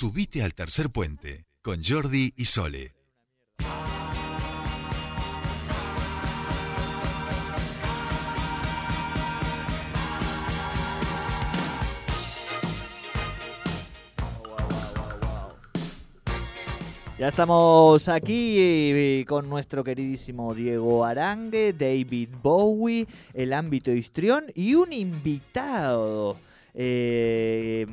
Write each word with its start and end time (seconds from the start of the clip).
Subite 0.00 0.44
al 0.44 0.54
tercer 0.54 0.90
puente 0.90 1.44
con 1.60 1.82
Jordi 1.82 2.32
y 2.36 2.44
Sole. 2.44 2.94
Ya 17.18 17.26
estamos 17.26 18.08
aquí 18.08 18.54
eh, 18.60 19.24
con 19.26 19.48
nuestro 19.48 19.82
queridísimo 19.82 20.54
Diego 20.54 21.04
Arangue, 21.04 21.72
David 21.72 22.28
Bowie, 22.40 23.08
el 23.34 23.52
ámbito 23.52 23.90
histrión 23.90 24.44
y 24.54 24.76
un 24.76 24.92
invitado. 24.92 26.36
Eh, 26.72 27.84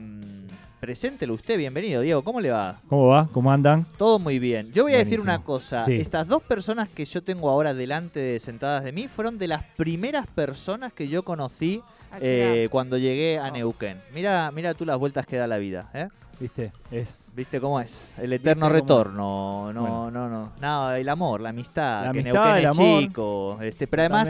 preséntelo 0.80 1.34
usted, 1.34 1.58
bienvenido 1.58 2.02
Diego, 2.02 2.24
¿cómo 2.24 2.40
le 2.42 2.52
va? 2.52 2.80
¿Cómo 2.90 3.08
va? 3.08 3.28
¿Cómo 3.32 3.52
andan? 3.52 3.86
Todo 3.98 4.20
muy 4.20 4.40
bien. 4.40 4.72
Yo 4.72 4.84
voy 4.84 4.94
a 4.94 4.98
decir 4.98 5.20
una 5.20 5.42
cosa, 5.44 5.86
Sí. 5.86 5.94
estas 5.96 6.28
dos 6.28 6.44
personas 6.44 6.90
que 6.90 7.06
yo 7.06 7.24
tengo 7.24 7.50
ahora 7.50 7.74
delante 7.74 8.20
de, 8.20 8.40
sentadas 8.40 8.84
de 8.84 8.92
mí 8.92 9.08
fueron 9.08 9.38
de 9.38 9.48
las 9.48 9.64
primeras 9.78 10.28
personas 10.28 10.94
que 10.94 11.08
yo 11.08 11.24
conocí 11.24 11.82
Ah, 12.12 12.18
eh, 12.22 12.70
cuando 12.72 12.98
llegué 12.98 13.40
a 13.40 13.52
Neuquén. 13.52 14.00
Mira, 14.14 14.50
mira 14.54 14.74
tú 14.74 14.86
las 14.86 14.98
vueltas 14.98 15.26
que 15.26 15.36
da 15.36 15.48
la 15.48 15.58
vida, 15.58 15.90
¿eh? 15.94 16.08
¿Viste? 16.40 16.72
Es 16.90 17.32
¿Viste 17.36 17.60
cómo 17.60 17.80
es? 17.82 18.12
El 18.18 18.32
eterno 18.32 18.70
retorno. 18.70 19.74
No, 19.74 19.82
Bueno. 19.82 20.12
no, 20.12 20.30
no. 20.30 20.52
Nada, 20.62 20.98
el 20.98 21.10
amor, 21.10 21.42
la 21.42 21.50
amistad. 21.50 22.06
La 22.06 22.12
que 22.14 22.20
amistad, 22.20 22.34
Neuquén 22.34 22.58
el 22.58 22.64
es 22.72 22.78
amor. 22.80 23.00
chico. 23.02 23.58
Este, 23.62 23.88
pero 23.88 24.04
además, 24.04 24.30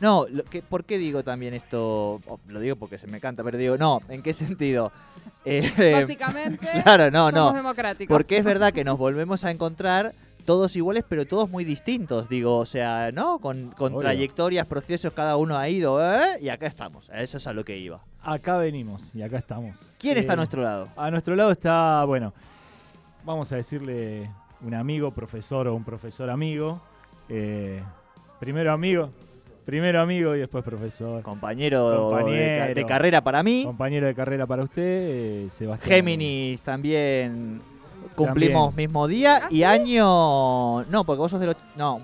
no, 0.00 0.26
lo 0.30 0.44
que, 0.44 0.60
¿por 0.62 0.84
qué 0.84 0.98
digo 0.98 1.22
también 1.22 1.54
esto? 1.54 2.20
Oh, 2.26 2.38
Lo 2.48 2.60
digo 2.60 2.76
porque 2.76 2.98
se 2.98 3.06
me 3.06 3.18
canta, 3.20 3.42
pero 3.42 3.56
digo, 3.56 3.78
no, 3.78 4.00
¿en 4.10 4.20
qué 4.22 4.34
sentido? 4.34 4.92
Eh, 5.44 5.72
Básicamente, 6.00 6.68
claro, 6.84 7.10
no, 7.10 7.28
somos 7.30 7.32
no. 7.34 7.52
democráticos. 7.54 8.14
Porque 8.14 8.36
es 8.36 8.44
verdad 8.44 8.72
que 8.72 8.84
nos 8.84 8.96
volvemos 8.98 9.44
a 9.44 9.50
encontrar 9.50 10.14
todos 10.44 10.74
iguales, 10.76 11.04
pero 11.08 11.24
todos 11.26 11.48
muy 11.50 11.64
distintos, 11.64 12.28
digo, 12.28 12.58
o 12.58 12.66
sea, 12.66 13.10
¿no? 13.12 13.38
Con, 13.38 13.70
con 13.70 13.98
trayectorias, 13.98 14.66
procesos, 14.66 15.12
cada 15.12 15.36
uno 15.36 15.56
ha 15.56 15.68
ido, 15.68 16.00
¿eh? 16.04 16.38
Y 16.40 16.48
acá 16.48 16.66
estamos, 16.66 17.10
eso 17.14 17.36
es 17.36 17.46
a 17.46 17.52
lo 17.52 17.64
que 17.64 17.76
iba. 17.78 18.00
Acá 18.22 18.56
venimos 18.58 19.14
y 19.14 19.22
acá 19.22 19.38
estamos. 19.38 19.78
¿Quién 19.98 20.18
está 20.18 20.32
a 20.32 20.34
Eh, 20.34 20.36
nuestro 20.38 20.62
lado? 20.62 20.88
A 20.96 21.10
nuestro 21.10 21.36
lado 21.36 21.50
está, 21.52 22.04
bueno, 22.04 22.32
vamos 23.24 23.52
a 23.52 23.56
decirle 23.56 24.28
un 24.62 24.74
amigo, 24.74 25.10
profesor 25.12 25.68
o 25.68 25.74
un 25.74 25.84
profesor 25.84 26.28
amigo. 26.30 26.80
Eh, 27.28 27.80
primero 28.40 28.72
amigo, 28.72 29.10
primero 29.64 30.00
amigo 30.00 30.34
y 30.34 30.40
después 30.40 30.64
profesor. 30.64 31.22
Compañero, 31.22 32.10
de 32.74 32.84
carrera 32.86 33.22
para 33.22 33.42
mí. 33.42 33.62
Compañero 33.64 34.06
de 34.06 34.14
carrera 34.14 34.46
para 34.46 34.64
usted, 34.64 34.82
eh, 34.82 35.46
Sebastián. 35.50 35.88
Géminis 35.96 36.60
también 36.62 37.60
cumplimos 38.16 38.68
También. 38.68 38.88
mismo 38.90 39.08
día 39.08 39.42
¿Ah, 39.44 39.48
y 39.50 39.56
sí? 39.58 39.64
año 39.64 40.82
no 40.84 41.04
porque 41.06 41.18
vos 41.20 41.30
sos 41.30 41.40
de 41.40 41.46
los 41.46 41.56
no 41.76 42.00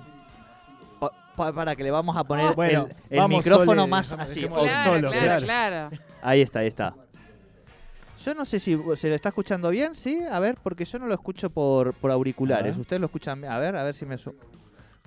Pa- 0.99 1.13
pa- 1.37 1.53
para 1.53 1.77
que 1.77 1.83
le 1.83 1.91
vamos 1.91 2.17
a 2.17 2.25
poner 2.25 2.47
Ah, 2.47 2.53
bueno, 2.55 2.89
el, 3.11 3.29
micrófono 3.29 3.83
Sole, 3.83 3.87
más 3.91 4.13
así 4.13 4.41
dejémoslo 4.41 4.63
oh, 4.63 4.67
Claro, 4.67 4.95
solo, 4.95 5.11
claro, 5.11 5.27
claro. 5.27 5.45
claro. 5.91 5.91
ahí 6.23 6.41
está 6.41 6.61
ahí 6.61 6.67
está 6.69 6.95
yo 8.25 8.35
no 8.35 8.45
sé 8.45 8.59
si 8.59 8.79
se 8.97 9.09
le 9.09 9.15
está 9.17 9.29
escuchando 9.29 9.69
bien 9.71 9.95
sí 9.95 10.19
a 10.31 10.39
ver 10.41 10.57
porque 10.63 10.85
yo 10.87 10.99
no 10.99 11.07
lo 11.07 11.15
escucho 11.15 11.51
por, 11.51 11.93
por 11.95 12.11
auriculares 12.11 12.79
ustedes 12.79 13.01
lo 13.01 13.07
escuchan 13.07 13.41
bien? 13.43 13.53
a 13.53 13.59
ver 13.59 13.77
a 13.77 13.83
ver 13.83 13.95
si 13.95 14.07
me 14.07 14.17
su- 14.17 14.35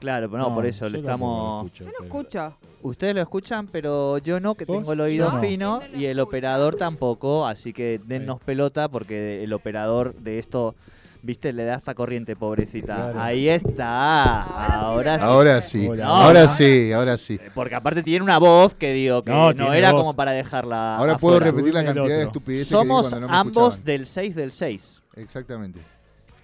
claro 0.01 0.29
pero 0.29 0.43
no, 0.43 0.53
por 0.53 0.65
eso 0.65 0.89
le 0.89 0.97
estamos 0.97 1.63
lo 1.63 1.67
escucho, 1.69 1.85
Yo 1.85 1.91
lo 1.99 2.05
escucho. 2.05 2.57
ustedes 2.81 3.13
lo 3.15 3.21
escuchan 3.21 3.67
pero 3.67 4.17
yo 4.17 4.39
no 4.41 4.55
que 4.55 4.65
¿Vos? 4.65 4.79
tengo 4.79 4.91
el 4.93 4.99
oído 5.01 5.31
no. 5.31 5.39
fino 5.39 5.79
No 5.79 5.97
y 5.97 6.05
el 6.05 6.17
escucho. 6.17 6.23
operador 6.23 6.75
tampoco 6.75 7.47
así 7.47 7.71
que 7.71 8.01
dennos 8.03 8.39
pelota 8.41 8.89
porque 8.89 9.43
el 9.43 9.53
operador 9.53 10.13
de 10.15 10.39
esto 10.39 10.75
Viste, 11.23 11.53
le 11.53 11.65
da 11.65 11.75
esta 11.75 11.93
corriente, 11.93 12.35
pobrecita. 12.35 12.95
Claro. 12.95 13.21
Ahí 13.21 13.47
está. 13.47 14.41
Ahora 14.79 15.19
sí. 15.19 15.23
Ahora 15.23 15.61
sí, 15.61 15.87
ahora 16.03 16.41
No, 16.41 16.47
sí, 16.47 16.91
ahora 16.91 17.15
sí. 17.17 17.39
Porque 17.53 17.75
aparte 17.75 18.01
tiene 18.01 18.23
una 18.23 18.39
voz 18.39 18.73
que 18.73 18.91
digo 18.91 19.23
que 19.23 19.29
No, 19.29 19.51
era 19.71 19.91
voz. 19.91 20.01
como 20.01 20.15
para 20.15 20.31
dejarla. 20.31 20.97
Ahora 20.97 21.19
puedo 21.19 21.39
repetir 21.39 21.75
la 21.75 21.85
cantidad 21.85 22.07
de 22.17 22.23
estupideces 22.23 22.69
Somos 22.69 23.03
que 23.03 23.09
cuando 23.11 23.27
no 23.27 23.31
me 23.33 23.37
ambos 23.39 23.63
escuchaban. 23.75 23.85
del 23.85 24.05
6 24.07 24.35
del 24.35 24.51
6. 24.51 25.01
Exactamente. 25.17 25.79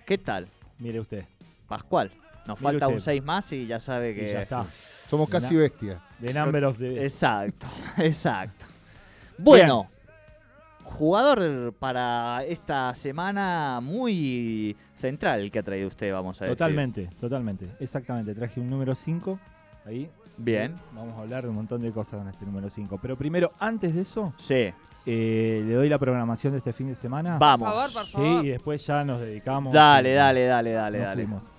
¿Qué 0.06 0.20
tal, 0.20 0.48
Mire 0.78 1.00
usted, 1.00 1.26
Pascual? 1.68 2.12
Nos 2.48 2.60
Mire 2.60 2.72
falta 2.72 2.88
un 2.88 2.96
usted. 2.96 3.12
6 3.12 3.24
más 3.24 3.52
y 3.54 3.68
ya 3.68 3.80
sabe 3.80 4.12
y 4.12 4.16
que. 4.16 4.32
ya 4.32 4.42
está. 4.44 4.66
Somos 5.08 5.30
casi 5.30 5.54
Na- 5.54 5.60
bestias. 5.62 6.00
The 6.22 6.34
number 6.34 6.66
of 6.66 6.78
the... 6.78 7.04
Exacto, 7.04 7.68
exacto. 7.98 8.66
Bueno, 9.38 9.88
jugador 10.84 11.74
para 11.74 12.44
esta 12.46 12.94
semana 12.96 13.80
muy 13.82 14.76
central 14.96 15.52
que 15.52 15.60
ha 15.60 15.64
traído 15.64 15.88
usted, 15.88 16.12
vamos 16.12 16.42
a 16.42 16.46
decir. 16.46 16.58
Totalmente, 16.58 17.10
totalmente. 17.20 17.68
Exactamente. 17.80 18.34
Traje 18.34 18.60
un 18.60 18.70
número 18.70 18.96
5 18.96 19.40
ahí. 19.86 20.10
Bien, 20.40 20.76
Vamos 20.94 21.18
a 21.18 21.22
hablar 21.22 21.44
de 21.44 21.50
un 21.50 21.56
montón 21.56 21.82
de 21.82 21.92
cosas 21.92 22.20
con 22.20 22.28
este 22.30 22.46
número 22.46 22.70
5. 22.70 23.00
Pero 23.02 23.18
primero, 23.18 23.52
antes 23.60 23.96
de 23.96 24.02
eso, 24.02 24.34
sí. 24.38 24.72
eh, 25.08 25.64
le 25.66 25.74
doy 25.74 25.90
la 25.90 25.98
programación 25.98 26.54
de 26.54 26.60
este 26.60 26.74
fin 26.74 26.88
de 26.90 26.96
semana. 26.96 27.38
Vamos. 27.40 27.68
Por 27.68 27.78
favor, 27.90 27.94
por 27.94 28.06
favor. 28.12 28.42
Sí, 28.44 28.48
y 28.48 28.52
después 28.52 28.86
ya 28.86 29.04
nos 29.04 29.20
dedicamos. 29.20 29.74
Dale, 29.74 30.12
y 30.12 30.14
dale, 30.14 30.46
dale, 30.46 30.72
dale, 30.74 30.98
nos 31.00 31.08
dale. 31.08 31.24
fuimos. 31.24 31.52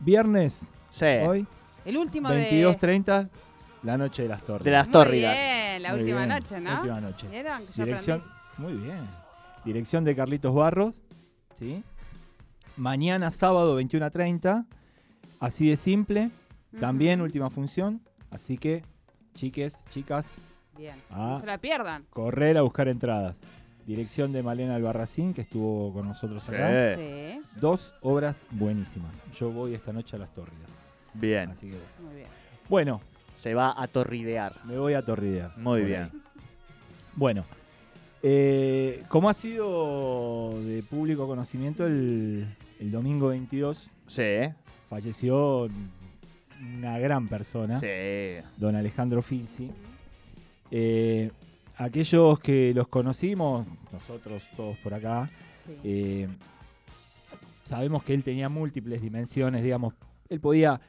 Viernes, 0.00 0.70
Sí. 0.90 1.06
hoy, 1.26 1.46
El 1.84 1.96
último 1.98 2.28
de... 2.30 2.50
22.30, 2.50 3.28
la 3.82 3.96
noche 3.98 4.22
de 4.22 4.28
las 4.28 4.42
torres. 4.42 4.64
De 4.64 4.70
las 4.70 4.86
Muy 4.88 4.92
tórridas. 4.92 5.36
bien, 5.36 5.82
la 5.82 5.90
Muy 5.92 6.00
última 6.00 6.18
bien, 6.18 6.28
noche, 6.30 6.60
¿no? 6.60 6.74
Última 6.76 7.00
noche. 7.00 7.28
¿Vieron? 7.28 7.66
Que 7.66 7.72
yo 7.74 7.84
Dirección, 7.84 8.20
aprendí. 8.20 8.78
muy 8.78 8.84
bien. 8.84 9.00
Dirección 9.64 10.04
de 10.04 10.14
Carlitos 10.16 10.54
Barros, 10.54 10.94
¿sí? 11.54 11.82
Mañana 12.76 13.30
sábado 13.30 13.74
21 13.76 14.04
a 14.06 14.10
30, 14.10 14.66
así 15.40 15.68
de 15.68 15.76
simple, 15.76 16.30
también 16.80 17.20
última 17.20 17.48
función, 17.50 18.00
así 18.30 18.58
que 18.58 18.82
chiques, 19.34 19.84
chicas, 19.90 20.38
Bien. 20.76 20.96
Ah. 21.10 21.34
No 21.34 21.40
se 21.40 21.46
la 21.46 21.58
pierdan. 21.58 22.04
correr 22.10 22.58
a 22.58 22.62
buscar 22.62 22.88
entradas. 22.88 23.38
Dirección 23.86 24.32
de 24.32 24.42
Malena 24.42 24.74
Albarracín, 24.74 25.32
que 25.34 25.42
estuvo 25.42 25.92
con 25.92 26.08
nosotros 26.08 26.48
acá. 26.48 26.96
Sí. 26.96 27.23
Dos 27.60 27.94
obras 28.00 28.44
buenísimas. 28.50 29.22
Yo 29.38 29.50
voy 29.50 29.74
esta 29.74 29.92
noche 29.92 30.16
a 30.16 30.18
las 30.18 30.32
Tórridas. 30.34 30.70
Bien. 31.14 31.50
Así 31.50 31.70
que 31.70 31.76
muy 32.02 32.14
bien. 32.16 32.28
bueno, 32.68 33.00
Se 33.36 33.54
va 33.54 33.74
a 33.80 33.86
torridear. 33.88 34.54
me 34.64 34.78
voy 34.78 34.94
a 34.94 35.02
torridear. 35.04 35.56
Muy 35.58 35.82
bien. 35.82 36.04
ahí. 36.04 36.20
Bueno, 37.16 37.44
eh, 38.22 39.04
como 39.08 39.28
ha 39.28 39.34
sido 39.34 40.60
de 40.64 40.82
público 40.82 41.26
conocimiento, 41.26 41.86
el, 41.86 42.46
el 42.80 42.90
domingo 42.90 43.28
22 43.28 43.90
Sí. 44.06 44.22
falleció 44.90 45.68
una 46.60 46.98
gran 46.98 47.28
persona, 47.28 47.78
Sí. 47.78 48.42
don 48.56 48.74
Alejandro 48.74 49.22
Filzi. 49.22 49.70
Eh, 50.70 51.30
aquellos 51.76 52.40
que 52.40 52.72
los 52.74 52.88
conocimos, 52.88 53.66
nosotros 53.92 54.42
todos 54.56 54.76
por 54.78 54.94
acá, 54.94 55.30
Sí. 55.64 55.72
eh, 55.84 56.28
sabemos 57.64 58.04
que 58.04 58.14
él 58.14 58.22
tenía 58.22 58.48
múltiples 58.48 59.02
dimensiones, 59.02 59.62
digamos, 59.64 59.94
él 60.28 60.38
podía 60.40 60.80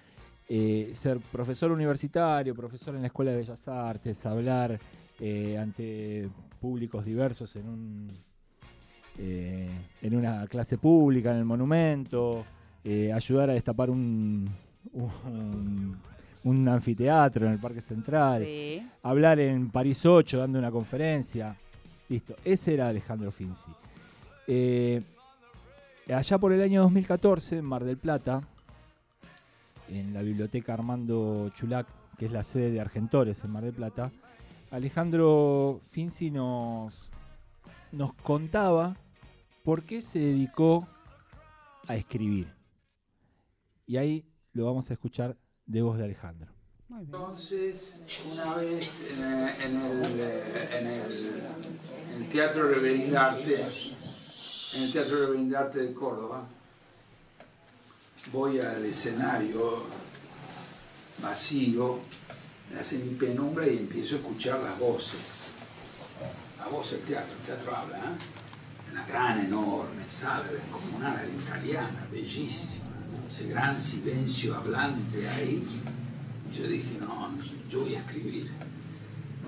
eh, 0.48 0.92
ser 0.94 1.20
profesor 1.20 1.72
universitario, 1.72 2.54
profesor 2.54 2.96
en 2.96 3.02
la 3.02 3.08
Escuela 3.08 3.32
de 3.32 3.38
Bellas 3.38 3.68
Artes, 3.68 4.26
hablar 4.26 4.80
eh, 5.20 5.58
ante 5.58 6.30
públicos 6.60 7.04
diversos 7.06 7.56
en 7.56 7.68
un 7.70 8.08
eh, 9.18 9.70
en 10.02 10.16
una 10.16 10.46
clase 10.48 10.78
pública, 10.78 11.32
en 11.32 11.38
el 11.38 11.46
monumento, 11.46 12.46
ayudar 13.14 13.50
a 13.50 13.54
destapar 13.54 13.90
un, 13.90 14.48
un, 14.94 15.98
un 16.44 16.68
anfiteatro 16.68 17.48
en 17.48 17.54
el 17.54 17.60
Parque 17.60 17.82
Central, 17.82 18.44
Sí. 18.44 18.88
hablar 19.02 19.40
en 19.40 19.72
París 19.72 20.06
8 20.06 20.38
dando 20.38 20.60
una 20.60 20.70
conferencia. 20.70 21.56
Listo, 22.10 22.36
ese 22.46 22.76
era 22.76 22.88
Alejandro 22.90 23.32
Finzi. 23.32 23.72
Eh, 26.08 26.14
allá 26.14 26.38
por 26.38 26.54
el 26.54 26.62
año 26.62 26.82
2014, 26.84 27.58
en 27.58 27.66
Mar 27.66 27.84
del 27.84 27.98
Plata, 27.98 28.42
en 29.90 30.14
la 30.14 30.22
biblioteca 30.22 30.74
Armando 30.74 31.52
Chulac, 31.56 31.88
que 32.18 32.26
es 32.26 32.32
la 32.32 32.44
sede 32.44 32.72
de 32.72 32.82
Argentores 32.82 33.44
en 33.44 33.52
Mar 33.52 33.64
del 33.64 33.74
Plata, 33.74 34.12
Alejandro 34.72 35.80
Finzi 35.90 36.32
nos, 36.32 37.10
nos 37.92 38.14
contaba 38.16 38.96
por 39.64 39.84
qué 39.84 40.02
se 40.02 40.20
dedicó 40.20 40.88
a 41.88 41.96
escribir. 41.96 42.48
Y 43.88 43.98
ahí 43.98 44.26
lo 44.54 44.66
vamos 44.66 44.90
a 44.90 44.94
escuchar 44.94 45.38
de 45.66 45.82
voz 45.82 45.98
de 45.98 46.06
Alejandro. 46.06 46.52
Entonces, 47.00 48.02
una 48.32 48.56
vez 48.56 49.12
en, 49.12 49.24
eh, 49.24 49.54
en 49.66 49.76
el, 49.76 50.20
eh, 50.20 50.44
en 50.80 50.88
el- 50.88 52.16
en 52.16 52.24
el 52.24 52.30
Teatro 52.30 52.68
Reverendarte, 52.70 53.58
en 54.74 54.84
el 54.84 54.92
Teatro 54.92 55.18
Reverendarte 55.18 55.80
de 55.80 55.94
Córdoba, 55.94 56.46
voy 58.32 58.60
al 58.60 58.84
escenario 58.84 59.84
vacío, 61.22 62.00
en 62.70 62.78
la 62.78 62.84
semipenumbra 62.84 63.68
y 63.68 63.78
empiezo 63.78 64.16
a 64.16 64.18
escuchar 64.20 64.60
las 64.60 64.78
voces. 64.80 65.50
La 66.60 66.68
voz 66.68 66.92
del 66.92 67.02
teatro, 67.02 67.36
el 67.40 67.46
teatro 67.46 67.76
habla, 67.76 67.98
¿eh? 67.98 68.92
una 68.92 69.06
gran, 69.06 69.46
enorme 69.46 70.08
sala 70.08 70.46
comunal 70.72 71.30
italiana, 71.30 72.08
bellísima, 72.12 72.86
ese 73.28 73.50
gran 73.50 73.78
silencio 73.80 74.56
hablante 74.56 75.28
ahí. 75.30 75.64
Y 76.50 76.56
yo 76.56 76.68
dije, 76.68 76.98
no, 77.00 77.30
yo 77.70 77.82
voy 77.82 77.96
a 77.96 78.00
escribir. 78.00 78.50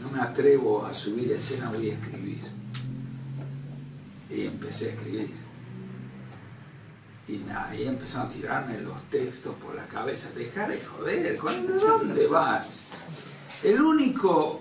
No 0.01 0.09
me 0.11 0.21
atrevo 0.21 0.85
a 0.85 0.93
subir 0.93 1.33
a 1.33 1.37
escena, 1.37 1.71
voy 1.71 1.89
a 1.89 1.93
escribir. 1.93 2.56
Y 4.37 4.45
empecé 4.45 4.89
a 4.89 4.93
escribir. 4.93 5.29
Y 7.27 7.41
ahí 7.49 7.87
empezaron 7.87 8.27
a 8.29 8.33
tirarme 8.33 8.79
los 8.81 9.01
textos 9.09 9.55
por 9.55 9.73
la 9.73 9.87
cabeza. 9.87 10.31
Dejar 10.31 10.69
de 10.69 10.79
joder, 10.79 11.23
¿de 11.23 11.33
dónde 11.79 12.27
vas? 12.27 12.91
El 13.63 13.81
único 13.81 14.59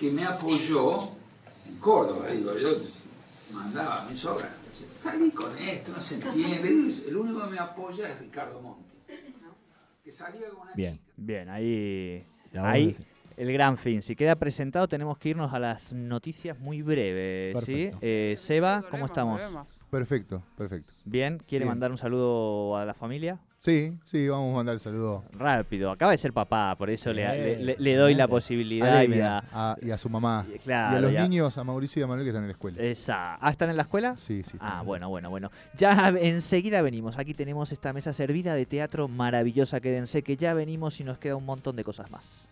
que 0.00 0.10
me 0.10 0.24
apoyó 0.24 1.10
en 1.68 1.76
Córdoba, 1.78 2.28
digo, 2.28 2.56
yo 2.56 2.70
mandaba 3.52 4.06
mis 4.08 4.24
obras. 4.24 4.48
Salí 5.02 5.30
con 5.30 5.56
esto, 5.58 5.92
no 5.94 6.02
se 6.02 6.14
entiende. 6.22 6.70
El 7.06 7.16
único 7.16 7.44
que 7.44 7.50
me 7.50 7.58
apoya 7.58 8.08
es 8.08 8.18
Ricardo 8.18 8.62
Monti. 8.62 8.94
Que 10.02 10.10
salía 10.10 10.48
con 10.48 10.62
una 10.62 10.72
Bien, 10.74 10.94
chica. 10.94 11.12
bien, 11.16 11.48
ahí, 11.50 12.26
ahí 12.54 12.96
el 13.36 13.52
gran 13.52 13.76
fin. 13.76 14.02
Si 14.02 14.16
queda 14.16 14.36
presentado, 14.36 14.88
tenemos 14.88 15.18
que 15.18 15.30
irnos 15.30 15.52
a 15.52 15.58
las 15.58 15.92
noticias 15.92 16.58
muy 16.58 16.82
breves. 16.82 17.64
¿sí? 17.64 17.90
Eh, 18.00 18.34
Seba, 18.38 18.82
¿cómo 18.90 19.06
estamos? 19.06 19.40
Perfecto, 19.90 20.42
perfecto. 20.56 20.90
Bien, 21.04 21.38
¿quiere 21.46 21.64
Bien. 21.64 21.68
mandar 21.70 21.90
un 21.90 21.98
saludo 21.98 22.76
a 22.76 22.84
la 22.84 22.94
familia? 22.94 23.38
Sí, 23.60 23.96
sí, 24.04 24.26
vamos 24.26 24.52
a 24.52 24.56
mandar 24.56 24.74
el 24.74 24.80
saludo 24.80 25.22
Rápido, 25.34 25.92
acaba 25.92 26.10
de 26.10 26.18
ser 26.18 26.32
papá, 26.32 26.74
por 26.76 26.90
eso 26.90 27.12
le, 27.12 27.22
Bien, 27.22 27.36
le- 27.44 27.64
le- 27.64 27.76
le 27.78 27.94
doy 27.94 28.12
la 28.16 28.24
a 28.24 28.28
posibilidad 28.28 29.02
y 29.04 29.06
me 29.08 29.14
Leia 29.14 29.24
da. 29.24 29.44
a- 29.52 29.76
y 29.80 29.90
a 29.92 29.98
su 29.98 30.08
mamá. 30.08 30.44
y- 30.66 30.72
a 30.72 30.98
los 30.98 31.12
ya. 31.12 31.22
niños, 31.22 31.56
a 31.58 31.62
Mauricio 31.62 32.00
y 32.00 32.02
a 32.02 32.08
Manuel 32.08 32.24
que 32.24 32.30
están 32.30 32.42
en 32.42 32.48
la 32.48 32.54
escuela. 32.54 32.82
Esa. 32.82 33.36
¿Ah, 33.40 33.50
están 33.50 33.70
en 33.70 33.76
la 33.76 33.82
escuela? 33.82 34.16
Sí, 34.16 34.42
sí. 34.42 34.58
Ah, 34.60 34.82
bueno, 34.84 35.08
bueno, 35.10 35.30
bueno. 35.30 35.48
Ya 35.78 36.08
enseguida 36.08 36.82
venimos. 36.82 37.18
Aquí 37.18 37.34
tenemos 37.34 37.70
esta 37.70 37.92
mesa 37.92 38.12
servida 38.12 38.54
de 38.54 38.66
teatro 38.66 39.06
maravillosa. 39.06 39.80
Quédense 39.80 40.22
que 40.24 40.36
ya 40.36 40.54
venimos 40.54 40.98
y 40.98 41.04
nos 41.04 41.18
queda 41.18 41.36
un 41.36 41.44
montón 41.46 41.76
de 41.76 41.84
cosas 41.84 42.10
más. 42.10 42.48